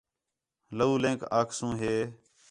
[0.77, 1.95] لولینک آکھسوں ہِے